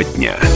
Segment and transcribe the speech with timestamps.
[0.00, 0.49] Тема дня.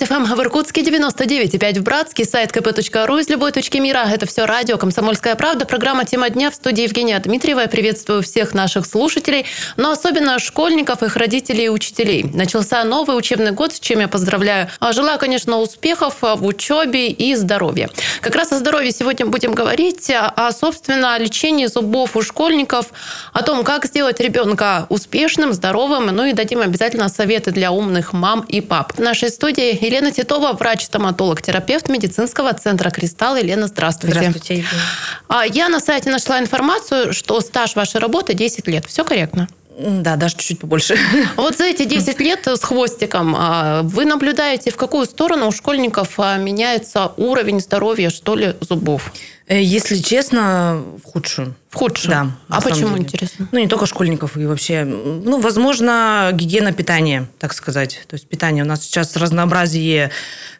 [0.00, 4.06] 91,5 FM в Иркутске, 99,5 в Братске, сайт kp.ru из любой точки мира.
[4.10, 7.60] Это все радио «Комсомольская правда», программа «Тема дня» в студии Евгения Дмитриева.
[7.60, 9.44] Я приветствую всех наших слушателей,
[9.76, 12.24] но особенно школьников, их родителей и учителей.
[12.32, 14.68] Начался новый учебный год, с чем я поздравляю.
[14.78, 17.90] А желаю, конечно, успехов в учебе и здоровья.
[18.22, 22.86] Как раз о здоровье сегодня будем говорить, а, собственно, о лечении зубов у школьников,
[23.32, 28.46] о том, как сделать ребенка успешным, здоровым, ну и дадим обязательно советы для умных мам
[28.48, 28.94] и пап.
[28.94, 33.34] В нашей студии Елена Титова, врач-стоматолог, терапевт медицинского центра «Кристалл».
[33.34, 34.18] Елена, здравствуйте.
[34.18, 34.82] Здравствуйте, Евгения.
[35.28, 38.86] А Я на сайте нашла информацию, что стаж вашей работы 10 лет.
[38.86, 39.48] Все корректно?
[39.76, 40.96] Да, даже чуть-чуть побольше.
[41.36, 46.20] Вот за эти 10 лет с хвостиком а, вы наблюдаете, в какую сторону у школьников
[46.20, 49.12] а, меняется уровень здоровья, что ли, зубов?
[49.50, 51.56] Э, если честно, в худшую.
[51.70, 52.10] В худшую?
[52.10, 52.30] Да.
[52.48, 53.00] А почему, деле.
[53.00, 53.48] интересно?
[53.50, 58.00] Ну, не только школьников, и вообще, ну, возможно, гигиена питания, так сказать.
[58.06, 58.62] То есть питание.
[58.62, 60.12] У нас сейчас разнообразие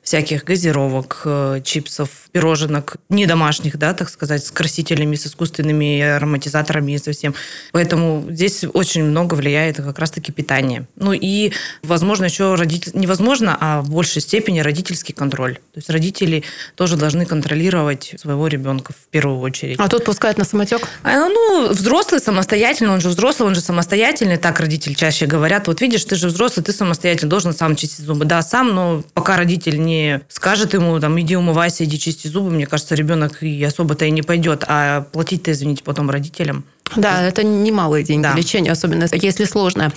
[0.02, 6.92] всяких газировок, э, чипсов, пироженок, не домашних, да, так сказать, с красителями, с искусственными ароматизаторами
[6.92, 7.34] и совсем.
[7.70, 10.88] Поэтому здесь очень много влияет как раз-таки питание.
[10.96, 11.52] Ну и,
[11.84, 12.92] возможно, еще родитель...
[12.94, 15.56] невозможно, а в большей степени родительский контроль.
[15.56, 16.42] То есть родители
[16.74, 19.78] тоже должны контролировать своего ребенка в первую очередь.
[19.78, 20.88] А тут пускают на самотек?
[21.02, 25.66] А, ну, взрослый самостоятельно, он же взрослый, он же самостоятельный, так родители чаще говорят.
[25.66, 28.24] Вот видишь, ты же взрослый, ты самостоятельно должен сам чистить зубы.
[28.24, 32.66] Да, сам, но пока родитель не скажет ему, там, иди умывайся, иди чисти зубы, мне
[32.66, 34.64] кажется, ребенок и особо-то и не пойдет.
[34.66, 36.64] А платить-то, извините, потом родителям.
[36.96, 38.34] Да, это немалые деньги да.
[38.34, 39.92] лечения, особенно если сложное.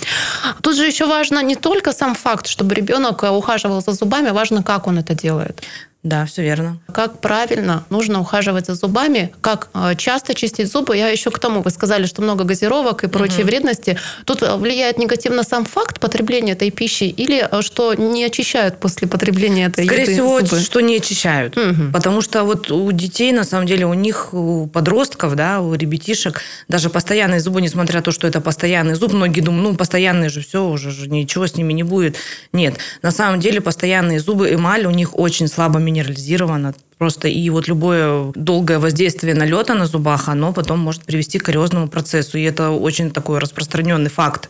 [0.62, 4.88] Тут же еще важно не только сам факт, чтобы ребенок ухаживал за зубами, важно, как
[4.88, 5.64] он это делает.
[6.04, 6.80] Да, все верно.
[6.92, 10.98] Как правильно нужно ухаживать за зубами, как э, часто чистить зубы.
[10.98, 13.48] Я еще к тому, вы сказали, что много газировок и прочей угу.
[13.48, 13.98] вредности.
[14.26, 19.68] Тут влияет негативно сам факт потребления этой пищи или э, что не очищают после потребления
[19.68, 20.60] этой Скорее еды всего, зубы?
[20.60, 21.58] что не очищают.
[21.58, 21.94] Угу.
[21.94, 26.42] Потому что вот у детей, на самом деле, у них, у подростков, да, у ребятишек,
[26.68, 30.42] даже постоянные зубы, несмотря на то, что это постоянный зуб, многие думают, ну, постоянные же
[30.42, 32.18] все, уже же ничего с ними не будет.
[32.52, 32.76] Нет.
[33.02, 36.74] На самом деле, постоянные зубы, эмаль у них очень слабо минерализировано.
[36.98, 41.88] Просто и вот любое долгое воздействие налета на зубах, оно потом может привести к кариозному
[41.88, 42.38] процессу.
[42.38, 44.50] И это очень такой распространенный факт.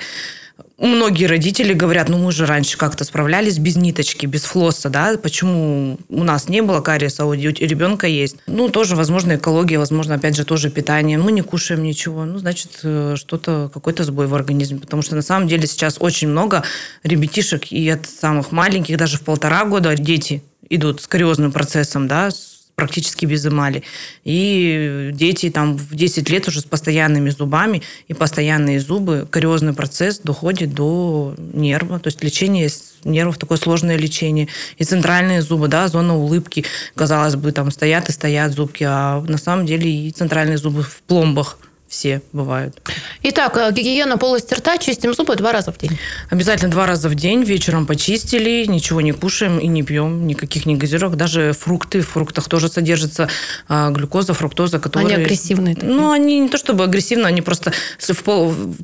[0.78, 5.98] Многие родители говорят, ну мы же раньше как-то справлялись без ниточки, без флосса, да, почему
[6.10, 8.38] у нас не было кариеса, а у ребенка есть.
[8.48, 11.18] Ну, тоже, возможно, экология, возможно, опять же, тоже питание.
[11.18, 15.22] Мы не кушаем ничего, ну, значит, э, что-то, какой-то сбой в организме, потому что на
[15.22, 16.64] самом деле сейчас очень много
[17.04, 22.30] ребятишек, и от самых маленьких, даже в полтора года дети идут с кариозным процессом, да,
[22.76, 23.84] практически без эмали.
[24.24, 30.20] И дети там в 10 лет уже с постоянными зубами, и постоянные зубы, кариозный процесс
[30.20, 32.70] доходит до нерва, то есть лечение
[33.04, 34.48] нервов, такое сложное лечение.
[34.78, 36.66] И центральные зубы, да, зона улыбки,
[36.96, 41.02] казалось бы, там стоят и стоят зубки, а на самом деле и центральные зубы в
[41.04, 41.60] пломбах–
[41.94, 42.82] все бывают.
[43.22, 46.00] Итак, э, гигиена полости рта, чистим зубы два раза в день.
[46.32, 50.76] Обязательно два раза в день, вечером почистили, ничего не кушаем и не пьем, никаких не
[50.76, 53.30] газировок, даже фрукты, в фруктах тоже содержится
[53.68, 55.14] а, глюкоза, фруктоза, которые...
[55.14, 55.94] Они агрессивные такие?
[55.94, 57.74] Ну, они не то чтобы агрессивные, они просто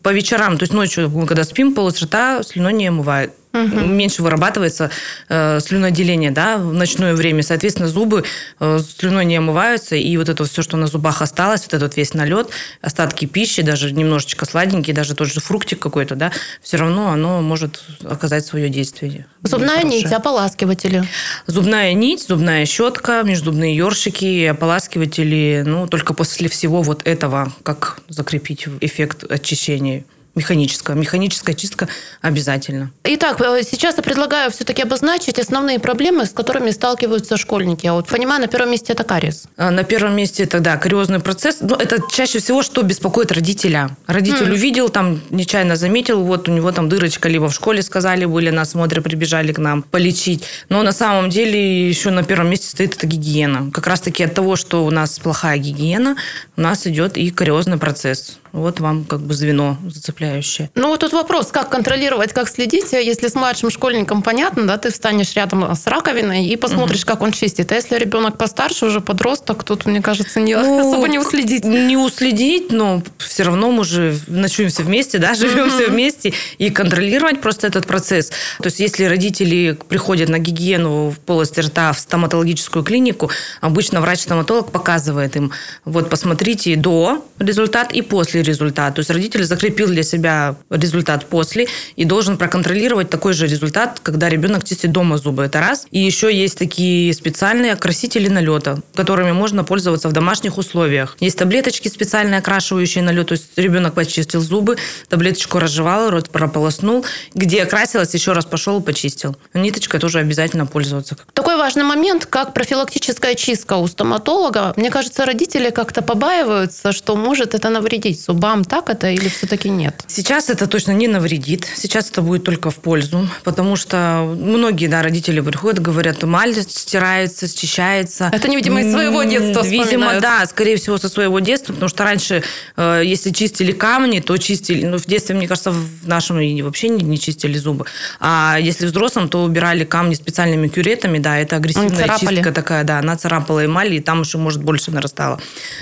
[0.04, 3.80] по вечерам, то есть ночью, когда спим, полость рта слюной не омывают угу.
[3.86, 4.92] меньше вырабатывается
[5.28, 7.44] э, слюноотделение да, в ночное время.
[7.44, 8.24] Соответственно, зубы
[8.60, 12.14] э, слюной не омываются, и вот это все, что на зубах осталось, вот этот весь
[12.14, 12.50] налет,
[12.82, 17.84] остатки пищи, даже немножечко сладенький, даже тот же фруктик какой-то, да, все равно оно может
[18.04, 19.26] оказать свое действие.
[19.44, 21.04] Зубная нить, ополаскиватели?
[21.48, 28.68] Зубная нить, зубная щетка, межзубные ёршики, ополаскиватели, ну, только после всего вот этого, как закрепить
[28.82, 30.04] эффект очищения
[30.40, 30.96] механическая.
[30.96, 31.88] Механическая чистка
[32.22, 32.92] обязательно.
[33.04, 37.86] Итак, э, сейчас я предлагаю все-таки обозначить основные проблемы, с которыми сталкиваются школьники.
[37.88, 39.48] А вот понимаю, на первом месте это кариес.
[39.58, 41.58] А, на первом месте это, да, кариозный процесс.
[41.62, 43.98] Ну, это чаще всего, что беспокоит родителя.
[44.08, 44.54] Родитель mm.
[44.54, 48.62] увидел, там, нечаянно заметил, вот у него там дырочка, либо в школе сказали, были на
[48.62, 50.44] осмотре, прибежали к нам полечить.
[50.70, 53.72] Но на самом деле еще на первом месте стоит эта гигиена.
[53.72, 56.16] Как раз-таки от того, что у нас плохая гигиена,
[56.56, 58.39] у нас идет и кариозный процесс.
[58.52, 60.70] Вот вам как бы звено зацепляющее.
[60.76, 62.92] Ну, вот тут вопрос, как контролировать, как следить.
[62.94, 67.08] Если с младшим школьником понятно, да, ты встанешь рядом с раковиной и посмотришь, угу.
[67.08, 67.72] как он чистит.
[67.72, 71.64] А если ребенок постарше, уже подросток, тут, мне кажется, не, ну, особо не уследить.
[71.64, 75.76] Не уследить, но все равно мы же ночуем все вместе, да, живем угу.
[75.76, 78.30] все вместе, и контролировать просто этот процесс.
[78.30, 83.30] То есть, если родители приходят на гигиену в полости рта в стоматологическую клинику,
[83.62, 85.52] обычно врач-стоматолог показывает им,
[85.86, 88.96] вот, посмотрите до результат и после после результат.
[88.96, 94.30] То есть родитель закрепил для себя результат после и должен проконтролировать такой же результат, когда
[94.30, 95.44] ребенок чистит дома зубы.
[95.44, 95.88] Это раз.
[95.92, 101.18] И еще есть такие специальные окрасители налета, которыми можно пользоваться в домашних условиях.
[101.22, 103.28] Есть таблеточки специальные, окрашивающие налет.
[103.28, 104.78] То есть ребенок почистил зубы,
[105.10, 107.06] таблеточку разжевал, рот прополоснул.
[107.36, 109.36] Где окрасилось, еще раз пошел и почистил.
[109.54, 111.16] Ниточкой тоже обязательно пользоваться.
[111.34, 114.74] Такой важный момент, как профилактическая чистка у стоматолога.
[114.78, 118.64] Мне кажется, родители как-то побаиваются, что может это навредить зубам.
[118.64, 120.04] Так это или все-таки нет?
[120.08, 121.68] Сейчас это точно не навредит.
[121.76, 127.48] Сейчас это будет только в пользу, потому что многие да, родители приходят, говорят, эмаль стирается,
[127.48, 128.30] счищается.
[128.34, 132.44] Это, видимо, из своего детства Видимо, да, скорее всего, со своего детства, потому что раньше,
[132.78, 137.04] э, если чистили камни, то чистили, ну, в детстве, мне кажется, в нашем вообще не,
[137.04, 137.86] не чистили зубы.
[138.20, 143.16] А если взрослым, то убирали камни специальными кюретами, да, это агрессивная чистка такая, да, она
[143.18, 145.40] царапала эмаль, и там еще, может, больше нарастало.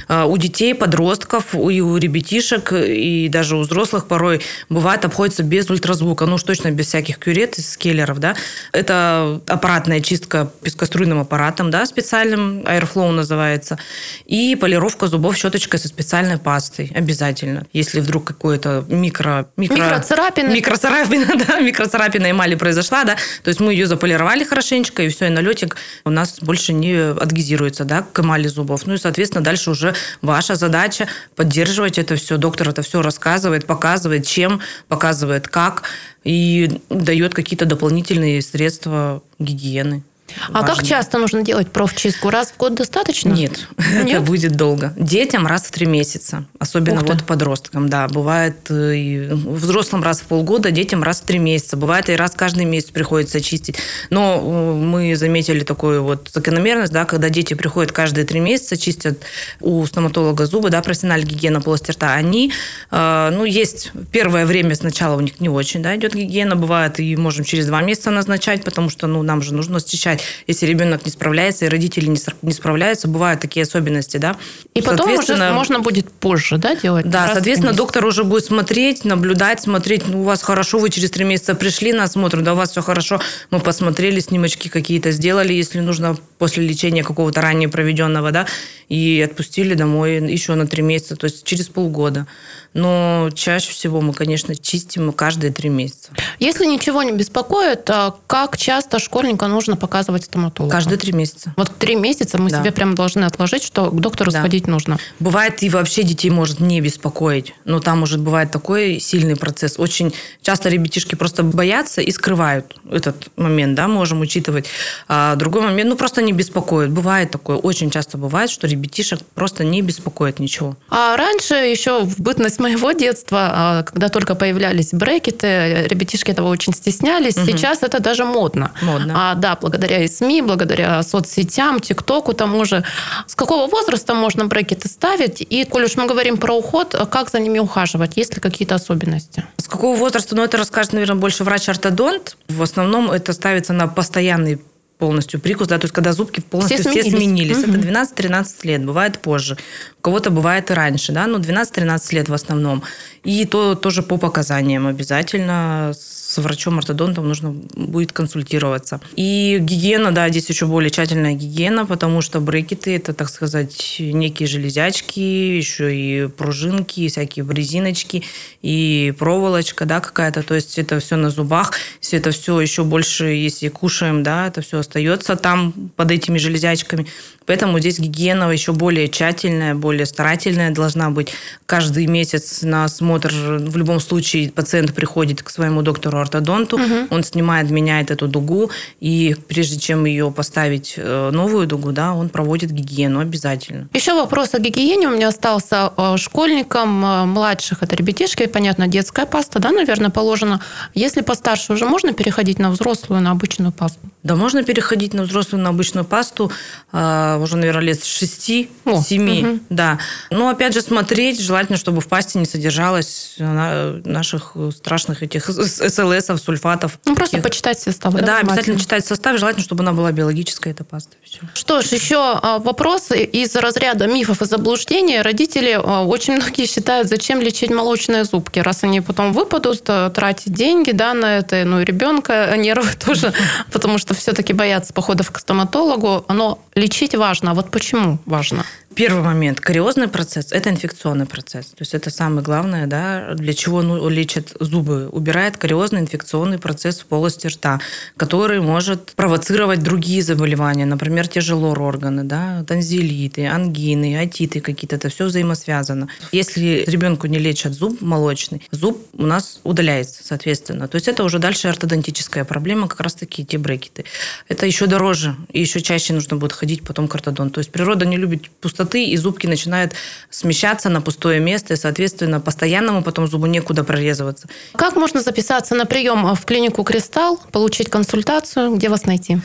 [0.08, 5.70] А у детей, подростков, и у ребятишек, и даже у взрослых порой бывает обходится без
[5.70, 8.36] ультразвука, ну уж точно без всяких кюрет из скеллеров, да.
[8.72, 13.78] Это аппаратная чистка пескоструйным аппаратом, да, специальным, Airflow называется,
[14.26, 17.66] и полировка зубов щеточкой со специальной пастой обязательно.
[17.74, 19.48] Если вдруг какое-то микро...
[19.58, 20.48] микро микроцарапина.
[20.50, 25.30] Микроцарапина, да, микроцарапина эмали произошла, да, то есть мы ее заполировали хорошенечко, и все, и
[25.58, 28.86] налетик у нас больше не адгезируется, да, к эмали зубов.
[28.86, 32.38] Ну и, соответственно, дальше уже ваша задача поддерживать это все.
[32.38, 35.84] Доктор это все рассказывает, показывает, чем, показывает как,
[36.24, 40.04] и дает какие-то дополнительные средства гигиены.
[40.50, 40.76] А важно.
[40.76, 42.30] как часто нужно делать профчистку?
[42.30, 43.30] Раз в год достаточно?
[43.30, 44.08] Нет, Нет?
[44.08, 44.94] это будет долго.
[44.96, 48.08] Детям раз в три месяца, особенно вот подросткам, да.
[48.08, 51.78] Бывает э, и взрослым раз в полгода, детям раз в три месяца.
[51.78, 53.78] Бывает и раз каждый месяц приходится чистить.
[54.10, 59.20] Но э, мы заметили такую вот закономерность, да, когда дети приходят каждые три месяца, чистят
[59.62, 62.52] у стоматолога зубы, да, профессиональная гигиена полости рта, они,
[62.92, 67.16] э, ну, есть первое время сначала у них не очень, да, идет гигиена, бывает, и
[67.16, 71.06] можем через два месяца назначать, потому что, ну, нам же нужно счищать помогать, если ребенок
[71.06, 72.08] не справляется, и родители
[72.42, 74.36] не справляются, бывают такие особенности, да.
[74.74, 77.10] И потом уже можно будет позже, да, делать?
[77.10, 81.26] Да, соответственно, доктор уже будет смотреть, наблюдать, смотреть, ну, у вас хорошо, вы через три
[81.26, 83.20] месяца пришли на осмотр, да, у вас все хорошо,
[83.52, 88.46] мы посмотрели, снимочки какие-то сделали, если нужно после лечения какого-то ранее проведенного, да,
[88.90, 92.26] и отпустили домой еще на три месяца, то есть через полгода.
[92.74, 96.12] Но чаще всего мы, конечно, чистим каждые три месяца.
[96.40, 100.72] Если ничего не беспокоит, а как часто школьника нужно показывать стоматологу?
[100.72, 101.54] Каждые три месяца.
[101.58, 102.62] Вот три месяца мы да.
[102.62, 104.40] себе прям должны отложить, что к доктору да.
[104.40, 104.98] сходить нужно.
[105.20, 107.54] Бывает и вообще детей может не беспокоить.
[107.66, 109.80] Но там может бывает такой сильный процесс.
[109.80, 114.68] Очень часто ребятишки просто боятся и скрывают этот момент, да, можем учитывать.
[115.08, 116.92] А другой момент, ну, просто не беспокоит.
[116.92, 120.78] Бывает такое, очень часто бывает, что ребятишек просто не беспокоит ничего.
[120.90, 126.74] А раньше еще в бытность моего детства, а, когда только появлялись брекеты, ребятишки этого очень
[126.74, 127.38] стеснялись.
[127.38, 127.46] Угу.
[127.46, 128.72] Сейчас это даже модно.
[128.82, 129.14] Модно.
[129.16, 132.84] А, да, благодаря и СМИ, благодаря соцсетям, ТикТоку, тому же.
[133.26, 135.42] С какого возраста можно брекеты ставить?
[135.42, 138.18] И, коль уж мы говорим про уход, как за ними ухаживать?
[138.18, 139.46] Есть ли какие-то особенности?
[139.58, 140.36] С какого возраста?
[140.36, 142.38] Ну, это расскажет, наверное, больше врач-ортодонт.
[142.48, 144.62] В основном это ставится на постоянный
[144.98, 147.58] полностью прикус, да, то есть когда зубки полностью все сменились.
[147.58, 147.86] Все сменились.
[147.86, 147.92] Угу.
[147.92, 149.56] Это 12-13 лет, бывает позже.
[150.00, 152.82] У кого-то бывает и раньше, да, но 12-13 лет в основном.
[153.24, 159.02] И то тоже по показаниям обязательно с врачом-ортодонтом нужно будет консультироваться.
[159.16, 164.48] И гигиена, да, здесь еще более тщательная гигиена, потому что брекеты– это, так сказать, некие
[164.48, 168.24] железячки, еще и пружинки, всякие резиночки,
[168.62, 170.44] и проволочка, да, какая-то.
[170.44, 174.62] То есть это все на зубах, все это все еще больше, если кушаем, да, это
[174.62, 177.08] все остается там под этими железячками.
[177.48, 181.34] Поэтому здесь гигиена еще более тщательная, более старательная должна быть.
[181.66, 187.08] Каждый месяц на осмотр в любом случае пациент приходит к своему доктору-ортодонту, угу.
[187.10, 192.30] он снимает, меняет эту дугу, и прежде чем ее поставить э, новую дугу, да, он
[192.30, 193.88] проводит гигиену обязательно.
[193.94, 195.94] Еще вопрос о гигиене у меня остался.
[195.98, 200.62] Э, школьникам э, младших, это ребятишки, понятно, детская паста, да, наверное, положена.
[200.94, 204.00] Если постарше, уже можно переходить на взрослую, на обычную пасту?
[204.28, 206.52] Да, можно переходить на взрослую, на обычную пасту
[206.92, 209.60] уже, наверное, лет с 6-7, угу.
[209.70, 210.00] да.
[210.30, 217.00] Но, опять же, смотреть, желательно, чтобы в пасте не содержалось наших страшных этих СЛСов, сульфатов.
[217.06, 218.20] Ну, просто почитать составы.
[218.20, 221.16] Да, да обязательно читать состав, желательно, чтобы она была биологическая, эта паста.
[221.24, 221.40] Все.
[221.54, 225.22] Что ж, еще а, вопросы из разряда мифов и заблуждений.
[225.22, 230.92] Родители а, очень многие считают, зачем лечить молочные зубки, раз они потом выпадут, тратить деньги
[230.92, 233.34] да, на это, ну и ребенка нервы тоже,
[233.72, 236.26] потому что все-таки боятся походов к стоматологу.
[236.28, 237.52] Но лечить важно.
[237.52, 238.66] А вот почему важно?
[238.98, 239.62] Первый момент.
[239.62, 241.68] Кариозный процесс– это инфекционный процесс.
[241.68, 245.08] То есть это самое главное, да, для чего ну, лечат зубы.
[245.10, 247.80] Убирает кариозный инфекционный процесс в полости рта,
[248.18, 254.96] который может провоцировать другие заболевания, например, те же лор-органы, да, танзелиты, ангины, отиты какие-то.
[254.96, 256.08] Это все взаимосвязано.
[256.32, 260.88] Если ребенку не лечат зуб молочный, зуб у нас удаляется, соответственно.
[260.88, 264.06] То есть это уже дальше ортодонтическая проблема, как раз-таки те брекеты.
[264.48, 267.56] Это еще дороже, и еще чаще нужно будет ходить потом к ортодонту.
[267.56, 269.94] То есть природа не любит пустоту пустоты, и зубки начинают
[270.30, 274.48] смещаться на пустое место, и, соответственно, постоянному потом зубу некуда прорезываться.
[274.74, 278.76] Как можно записаться на прием в клинику «Кристалл», получить консультацию?
[278.76, 279.38] Где вас найти?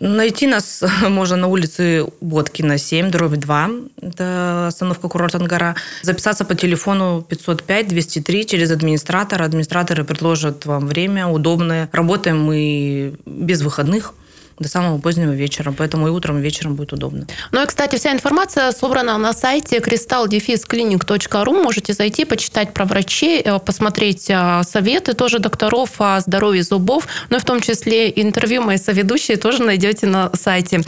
[0.00, 3.70] Найти нас можно на улице Боткина, 7, дробь 2.
[4.02, 5.74] Это остановка курорт Ангара.
[6.02, 9.44] Записаться по телефону 505-203 через администратора.
[9.44, 11.88] Администраторы предложат вам время удобное.
[11.92, 14.14] Работаем мы без выходных
[14.58, 17.26] до самого позднего вечера, поэтому и утром, и вечером будет удобно.
[17.52, 21.62] Ну и, кстати, вся информация собрана на сайте crystal-clinic.ru.
[21.62, 27.36] Можете зайти, почитать про врачей, э, посмотреть э, советы тоже докторов о здоровье зубов, ну
[27.36, 30.82] и в том числе интервью моей соведущей тоже найдете на сайте.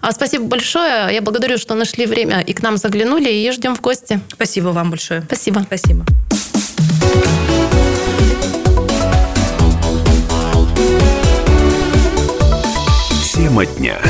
[0.00, 1.14] А спасибо большое.
[1.14, 4.20] Я благодарю, что нашли время и к нам заглянули, и ждем в гости.
[4.32, 5.22] Спасибо вам большое.
[5.22, 5.62] Спасибо.
[5.66, 6.04] Спасибо.
[13.52, 14.00] Тема дня.